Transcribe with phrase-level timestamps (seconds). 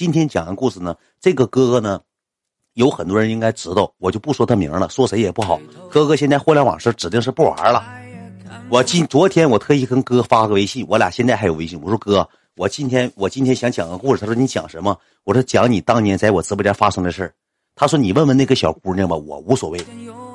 [0.00, 2.00] 今天讲的故事呢，这个哥哥呢，
[2.72, 5.60] 有很多人应该知道，我就不说他名了，说谁也不好。
[5.90, 7.84] 哥哥现在互联网是指定是不玩了。
[8.70, 11.78] 我今昨天我特意跟哥发个微信，我俩现在还有微信。
[11.82, 12.26] 我说哥，
[12.56, 14.20] 我今天我今天想讲个故事。
[14.22, 14.98] 他说你讲什么？
[15.24, 17.34] 我说讲你当年在我直播间发生的事儿。
[17.74, 19.78] 他说你问问那个小姑娘吧，我无所谓。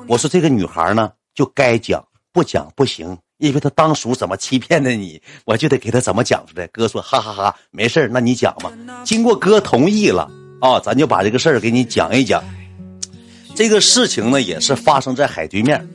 [0.06, 3.18] 我说这个女孩呢，就该讲，不讲不行。
[3.38, 6.66] 因为他当初怎么欺骗的你，我就得给他怎么讲出来。
[6.68, 8.72] 哥说哈哈哈，没事那你讲吧。
[9.04, 10.30] 经过哥同意了
[10.60, 12.42] 啊，咱就把这个事儿给你讲一讲。
[13.54, 15.86] 这个事情呢，也是发生在海对面。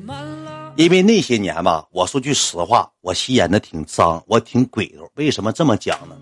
[0.78, 5.10] 因为那些年吧，我说句实话，我吸烟的挺脏，我挺鬼头。
[5.16, 6.16] 为什么这么讲呢？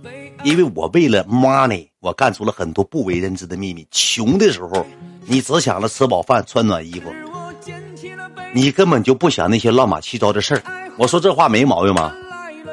[0.43, 3.88] 因为我为了 money，我干出了很多不为人知的秘密。
[3.91, 4.85] 穷的时候，
[5.27, 7.28] 你只想着吃饱饭、穿暖衣服。
[8.53, 10.63] 你根本就不想那些乱码七糟的事儿，
[10.98, 12.13] 我说这话没毛病吗？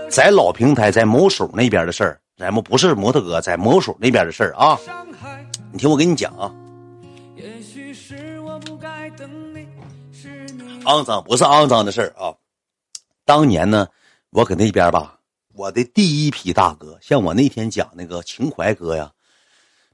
[0.08, 4.78] 在老平台，在某手那边的事儿，咱们不是模特哥，在某手那边的事儿啊。
[5.72, 6.50] 你听我跟你讲啊，
[10.84, 12.32] 肮脏不是肮脏的事儿啊。
[13.24, 13.86] 当年呢，
[14.30, 15.18] 我搁那边吧，
[15.54, 19.10] 我的第一批大哥，像我那天讲那个情怀哥呀，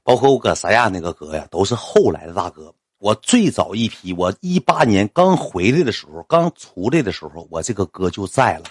[0.03, 2.73] 包括我搁三亚那个哥呀，都是后来的大哥。
[3.03, 8.63] 我最早一批，我一八年刚回来的时候，刚出来的时候，我这个哥就在了。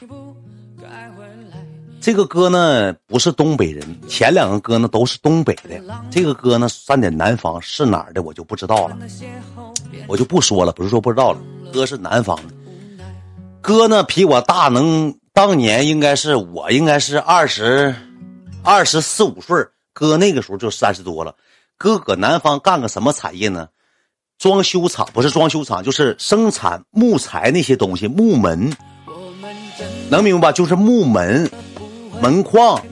[2.01, 5.79] 这个哥呢不是东北人，前两个哥呢都是东北的，
[6.11, 8.97] 这个哥呢算点南方，是哪儿的我就不知道了，
[10.07, 11.39] 我就不说了，不是说不知道了。
[11.71, 12.55] 哥是南方的，
[13.61, 17.95] 哥呢比我大，能当年应该是我应该是二十，
[18.65, 21.35] 二十四五岁，哥那个时候就三十多了。
[21.77, 23.69] 哥搁南方干个什么产业呢？
[24.43, 28.77] 装修厂不是装修厂，就是生产木材那些东西，木门，
[30.11, 30.53] 能明白吧？
[30.53, 31.49] 就是木门、
[32.21, 32.85] 门框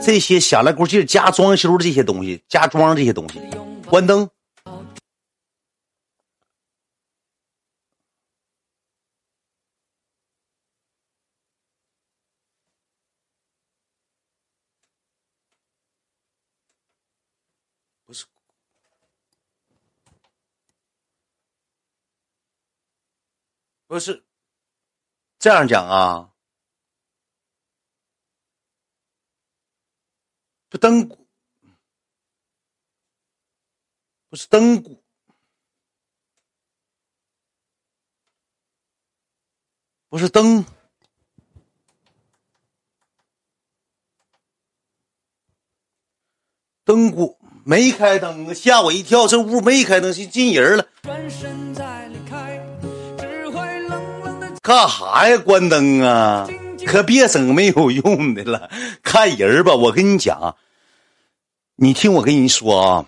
[0.00, 3.40] 这些想来咕劲加装修的这些东西，加装这些东西。
[3.88, 4.30] 关灯。
[18.06, 18.24] 不是
[23.92, 24.24] 不是
[25.38, 26.32] 这样讲啊，
[30.70, 31.06] 不灯
[34.30, 35.04] 不是灯鼓，
[40.08, 40.64] 不是灯，
[46.82, 50.88] 灯鼓没开灯，吓我一跳，这屋没开灯，是进人了。
[54.62, 55.36] 干啥呀？
[55.38, 56.46] 关灯啊！
[56.86, 58.70] 可别整没有用的了。
[59.02, 60.54] 看人吧，我跟你讲，
[61.74, 63.06] 你听我跟你说啊，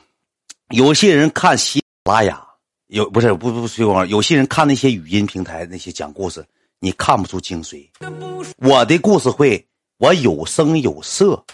[0.70, 2.44] 有些人看喜马拉雅，
[2.88, 6.44] 有不是不不吹光，有些人看那些语音平台那些讲故事，
[6.80, 7.86] 你看不出精髓。
[8.56, 9.64] 我的故事会，
[9.98, 11.44] 我有声有色。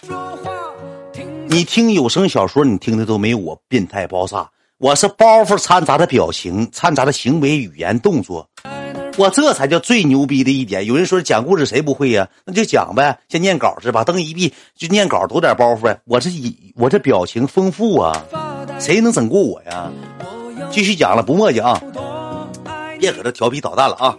[1.47, 4.49] 你听有声小说，你听的都没有我变态爆炸。
[4.79, 8.49] 我是包袱掺杂的表情，掺杂的行为、语言、动作。
[9.21, 10.83] 我这才叫最牛逼的一点。
[10.83, 12.27] 有人说讲故事谁不会呀？
[12.43, 14.03] 那就讲呗，像念稿是吧？
[14.03, 16.01] 灯一闭就念稿，抖点包袱呗。
[16.05, 18.25] 我这一我这表情丰富啊，
[18.79, 19.91] 谁能整过我呀？
[20.71, 21.79] 继续讲了，不墨迹啊！
[22.99, 24.17] 别搁这调皮捣蛋了啊！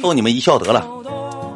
[0.00, 0.86] 逗你们一笑得了。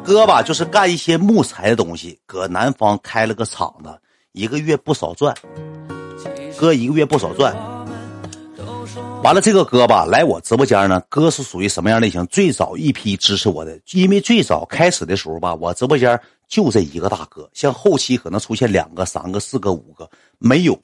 [0.03, 3.89] 哥吧，就是干一些木材的东西，搁南方开了个厂子，
[4.33, 5.33] 一个月不少赚。
[6.57, 7.55] 哥一个月不少赚。
[9.23, 11.01] 完了，这个哥吧来我直播间呢。
[11.07, 12.25] 哥是属于什么样类型？
[12.25, 16.19] 最早一批支持我的，因为最早开始的时候吧，我直播间
[16.49, 17.49] 就这一个大哥。
[17.53, 20.77] 像后期可能出现两个、三个、四个、五个，没有。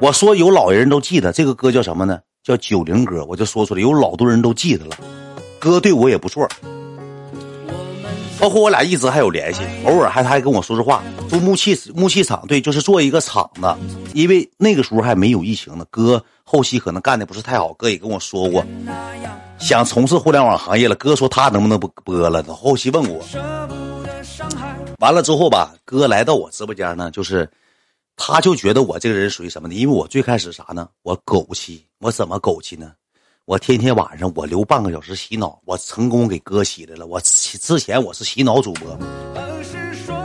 [0.00, 2.18] 我说有老人都记得这个哥叫什么呢？
[2.42, 4.96] 叫九零哥，我就说出来，有老多人都记得了。
[5.60, 6.48] 哥对我也不错。
[8.40, 11.02] 包括我俩一直还有联系，偶尔还他还跟我说说话。
[11.28, 13.74] 做木器木器厂，对，就是做一个厂子。
[14.12, 18.64] 因为那个时候还没有疫情呢，哥后期可能干的不是太好，哥也跟我说过，
[19.58, 20.94] 想从事互联网行业了。
[20.96, 22.42] 哥说他能不能不播了？
[22.42, 23.24] 他后期问我，
[24.98, 27.48] 完了之后吧，哥来到我直播间呢，就是
[28.16, 29.74] 他就觉得我这个人属于什么呢？
[29.74, 30.88] 因为我最开始啥呢？
[31.02, 32.92] 我枸杞，我怎么枸杞呢？
[33.46, 37.06] 我天天晚上我留半个小时洗脑，我成功给哥洗来了。
[37.06, 38.98] 我之前我是洗脑主播，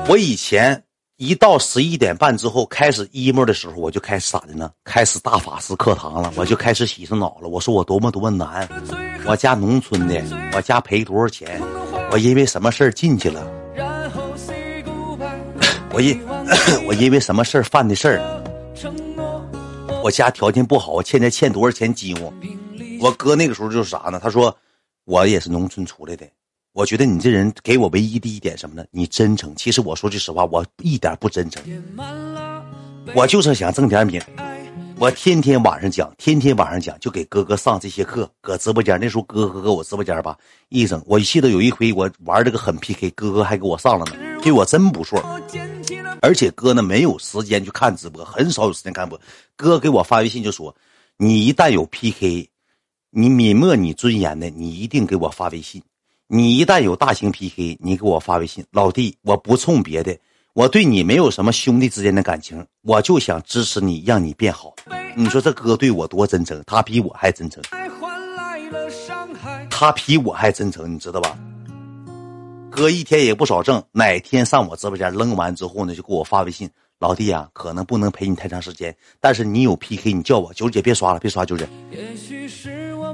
[0.08, 0.82] 我以前
[1.18, 4.72] 一到十一点半之后开始 emo 的时候，我就开始咋的呢？
[4.86, 7.50] 开始大法师课堂了，我就开始洗上脑了。
[7.50, 8.66] 我说我多么多么难，
[9.26, 10.24] 我家农村的，
[10.54, 11.62] 我家赔多少钱？
[12.12, 13.46] 我因为什么事儿进去了？
[15.92, 16.18] 我因
[16.88, 18.44] 我因为什么事儿犯的事儿？
[20.02, 22.34] 我家条件不好，我欠债欠多少钱饥我。
[23.02, 24.20] 我哥那个时候就是啥呢？
[24.22, 24.56] 他说
[25.06, 26.26] 我也是农村出来的。
[26.74, 28.86] 我觉得你这人给我唯一的一点什么呢？
[28.92, 29.54] 你真诚。
[29.56, 31.64] 其实我说句实话，我一点不真诚。
[33.16, 34.22] 我就是想挣点米。
[34.98, 38.30] 我天天晚上讲，天天晚上讲，就给哥哥上这些课。
[38.42, 40.38] 搁直播间那时候，哥哥搁我直播间吧，
[40.68, 41.02] 一整。
[41.08, 45.24] 我记得有一回我玩这个狠 PK，哥哥还给我上了呢，对我真不错。
[46.22, 49.20] 而且哥呢没有时间去看直播，很少有时间看播。
[49.56, 50.76] 哥给我发微信就说
[51.16, 52.50] ：“你一旦有 PK，
[53.12, 55.82] 你泯没你尊严的，你一定给我发微信。
[56.28, 58.64] 你一旦有大型 PK，你给我发微信。
[58.72, 60.18] 老弟，我不冲别的。”
[60.54, 64.76] 我对你没有什么兄弟之间的感情，我就想支持你，让你变好。
[65.16, 67.64] 你说这哥对我多真诚，他比我还真诚，
[69.70, 71.38] 他比我还真诚，你知道吧？
[72.70, 76.70] 哥一天也不少挣，哪天上我直播间扔完之后呢，就给我发微信，
[77.00, 81.70] 老弟啊，可能不能陪你太长时间，但是你有 PK，你叫我九姐别刷了，别刷九姐。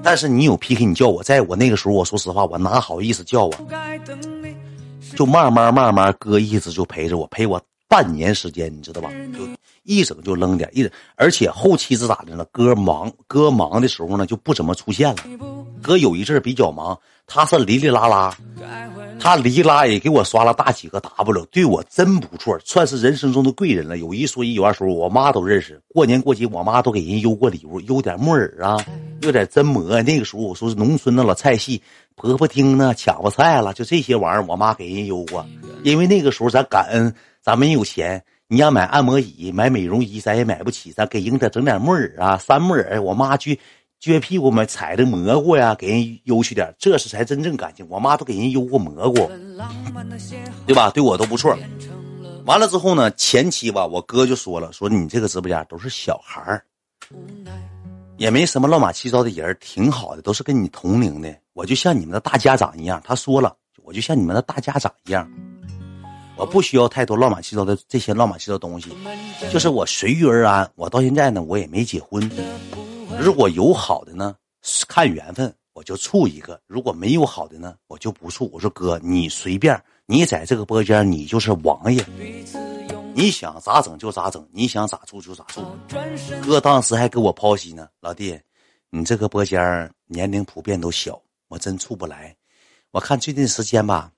[0.05, 3.57] 但是你有 PK，你叫我，在我那个时候，我说实话，我哪好意思叫啊？
[5.15, 9.09] 就慢慢慢慢，哥一直就陪着我，陪我半年时间，你知道吧？
[9.33, 9.39] 就
[9.81, 12.45] 一整就扔点，一整，而且后期是咋的了？
[12.51, 15.15] 哥忙，哥忙的时候呢，就不怎么出现了。
[15.81, 18.37] 哥有一阵比较忙，他是哩哩啦啦。
[19.19, 23.97] 他离拉也给我刷了大几个 W，对我真不错，算是人生中的贵人了。
[23.97, 25.81] 有一说一，有二说我妈都认识。
[25.87, 28.77] 过年过节，我妈都给人邮过礼物，邮点木耳啊，
[29.21, 30.01] 有点榛蘑。
[30.03, 31.81] 那个时候我说是农村的老菜系，
[32.15, 35.45] 婆婆丁呢，抢吧菜了，就这些玩意儿，我妈给人邮过。
[35.83, 43.01] 因为那个时候咱感恩，咱没有钱，你要买按摩椅、买美容仪，咱也买不起，咱给人家整点木耳啊，山木耳。
[43.01, 43.59] 我妈去。
[44.01, 47.83] 撅屁股嘛，踩着蘑菇呀，给人邮去点，这是才真正感情。
[47.89, 49.31] 我妈都给人邮过蘑菇，
[50.67, 50.91] 对吧？
[50.91, 51.57] 对我都不错。
[52.45, 56.63] 完了之后呢，前期吧，我哥就说了，说你这个直播间都是小孩儿，
[58.17, 61.35] 也没什么乱码七糟的人，挺好的，都是跟你同龄的。
[61.53, 65.29] 我就像你们的大家长一样，他说了，我就像你们的大家长一样，
[66.37, 68.89] 我不需要太多乱码七糟的这些乱码七糟东西，
[69.51, 70.69] 就是我随遇而安。
[70.75, 72.29] 我到现在呢，我也没结婚。
[73.19, 74.35] 如果有好的呢，
[74.87, 78.49] 看缘分，我就处一个；如果没有好的呢，我就不处。
[78.53, 82.01] 我说哥，你随便，你在这个播间，你就是王爷，
[83.17, 85.65] 你想咋整就咋整，你想咋处就咋处。
[86.45, 88.37] 哥当时还给我剖析呢，老弟，
[88.89, 91.17] 你这个播间年龄普遍都小，
[91.47, 92.35] 我真处不来。
[92.91, 94.11] 我看最近时间吧，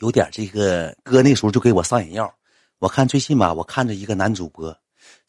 [0.00, 2.34] 有点这个哥那时候就给我上眼药。
[2.78, 4.74] 我看最近吧，我看着一个男主播，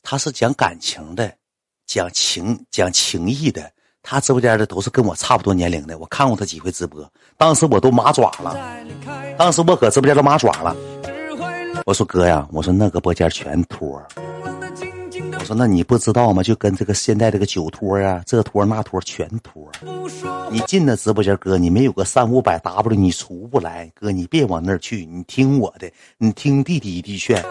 [0.02, 1.36] 他是讲感情的。
[1.86, 3.70] 讲情讲情义的，
[4.02, 6.00] 他直播间的都是跟我差不多年龄的。
[6.00, 7.08] 我看过他几回直播，
[7.38, 8.56] 当时我都麻爪了，
[9.38, 10.74] 当时我搁直播间都麻爪了。
[11.86, 14.02] 我说哥呀，我说那个播间全托。
[15.38, 16.42] 我说那你不知道吗？
[16.42, 19.70] 就跟这个现在这个酒托呀，这托那托全托。
[20.50, 23.88] 你进那直播间，哥，你没有个三五百 W，你出不来。
[23.94, 25.88] 哥，你别往那儿去，你听我的，
[26.18, 27.46] 你听弟弟一句劝。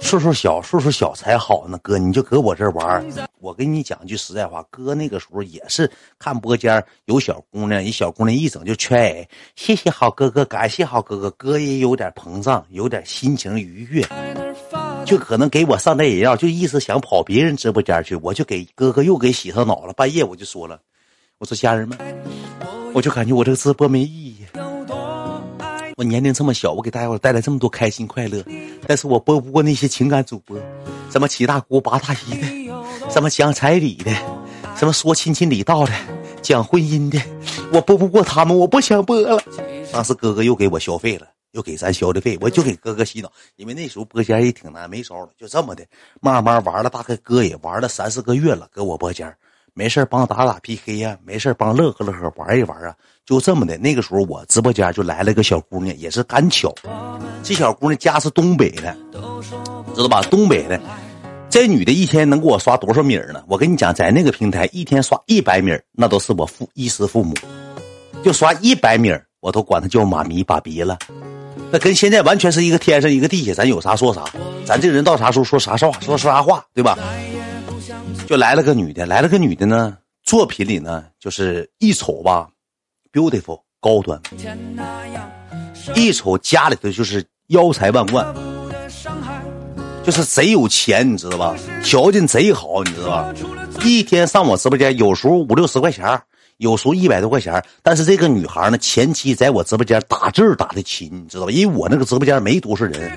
[0.00, 3.06] 岁数小，岁数小才好呢，哥，你就搁我这儿玩
[3.38, 14.04] 我跟你讲句实在话，哥那个时候也是看播间有小姑娘，一小姑娘一整就圈，谢谢好哥哥，感谢好哥哥，哥也有点膨胀，有点心情愉悦，
[15.04, 19.92] 就可能给我上点饮料，就意思想跑别人直播间去，我就给哥哥又给洗上脑了。
[19.92, 20.80] 半夜我就说了，
[21.38, 21.96] 我说家人们，
[22.94, 24.44] 我就感觉我这个直播没意义。
[26.00, 28.42] 我年龄这么小，我给大家伙带来这么多开心快乐，
[28.86, 30.58] 但是我播不过那些情感主播，
[31.10, 34.10] 什么七大姑八大姨的，什么讲彩礼的，
[34.74, 35.92] 什么说亲亲礼道的，
[36.40, 37.20] 讲婚姻的，
[37.70, 39.42] 我播不过他们，我不想播了。
[39.92, 45.84] 当时哥哥又给我消费了，又给咱消的费，我就给哥哥洗脑，因为那时候播间也挺难，没招了，就这么的，
[46.22, 49.30] 慢慢玩了，大概哥也玩了三四个月了，搁我播间。
[49.74, 53.76] 没事帮打打 PK 呀，没事帮乐呵乐呵玩一玩啊，就这么的。
[53.78, 56.74] 那个时候我直播间就来了个小姑娘，也是赶巧。
[57.42, 58.96] 这小姑娘家是东北的，
[59.94, 60.20] 知道吧？
[60.30, 60.80] 东北的，
[61.48, 63.42] 这女的一天能给我刷多少米呢？
[63.48, 67.34] 我跟你讲，在那个平台一天刷一百米，那都是我父衣食父母。
[68.22, 69.10] 就刷一百米，
[69.40, 70.98] 我都管她叫妈咪爸比了。
[71.72, 74.24] 那跟现在完全是一个天上一个地下，咱有啥说啥，
[74.66, 76.98] 咱这人到啥时候说啥话说啥话，对吧？
[78.30, 79.98] 就来了个女的，来了个女的呢。
[80.22, 82.48] 作品里呢，就是一瞅吧
[83.12, 84.20] ，beautiful 高端；
[85.96, 88.32] 一瞅家里头就是腰财万贯，
[90.04, 91.56] 就是贼有钱，你知道吧？
[91.82, 93.34] 条件贼好，你知道吧？
[93.82, 96.22] 一天上我直播间，有时候五六十块钱，
[96.58, 97.60] 有时候一百多块钱。
[97.82, 101.50] 但是这个女孩呢，前期在我直播间打字打的勤，你知道吧？
[101.50, 103.10] 因为我那个直播间没多少人。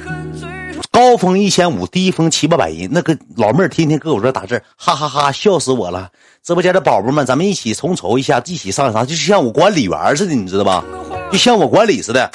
[0.94, 2.88] 高峰一千五，低峰七八百人。
[2.92, 6.08] 那个老妹儿天天搁我这打字，哈哈哈，笑死我了。
[6.44, 10.86] 直播间的宝宝们，咱们一起统筹一下，一起上上，就像我管理员似的，你知道吧？
[11.32, 12.30] 就像我管理似的，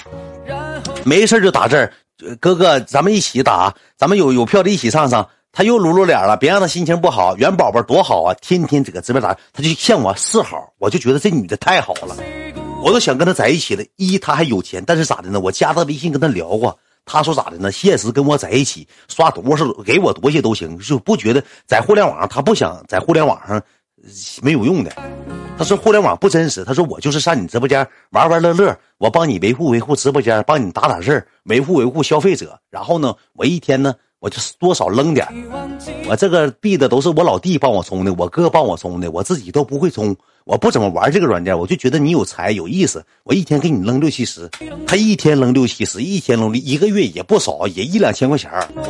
[1.05, 1.89] 没事就打字
[2.41, 5.29] 哥哥，咱们一起打，咱们有有票的一起上上。
[5.53, 7.37] 他又露露脸了，别让他心情不好。
[7.37, 12.17] 元宝宝多好啊，天天这个直播打，他就向我示好，我就觉得这女的太好了，
[12.83, 13.85] 我都想跟她在一起了。
[13.95, 15.39] 一，她还有钱，但是咋的呢？
[15.39, 16.77] 我加她微信跟她聊过。
[17.09, 17.73] 他说咋的呢？
[17.73, 23.61] 现实跟我在一起刷多少给我多些都行，就不觉得在互联网上他不想在互联网上
[24.43, 24.93] 没有用的。
[25.57, 26.63] 他说互联网不真实。
[26.65, 32.61] 他说我就是上你直播间玩玩乐乐，我帮你维护维护直播间，帮你打打事儿，维护维护消费者。
[32.71, 35.27] 然后呢，我一天呢我就多少扔点
[36.09, 40.17] 我这个币的都是我老弟帮我充的，我哥帮我充的，我自己都不会充。
[40.45, 43.05] 我不怎么玩这个软件，我就觉得你有才有意思。
[43.25, 44.49] 我一天给你扔六七十，
[44.87, 48.51] 他一天扔六七十，一天扔一个月也不少，也一两千块钱